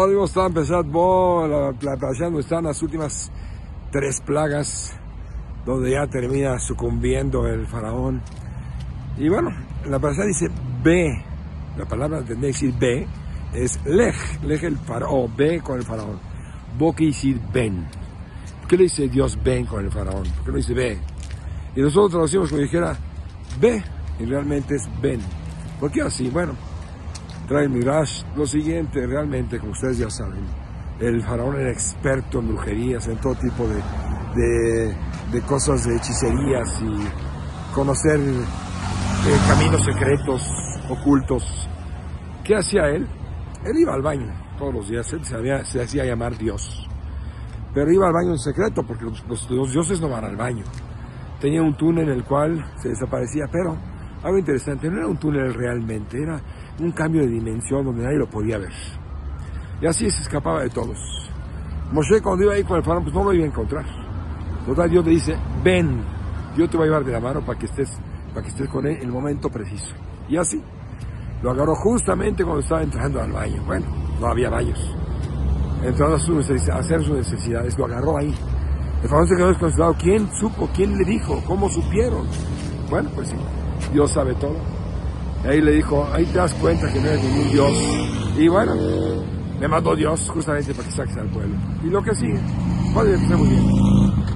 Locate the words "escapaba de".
60.22-60.70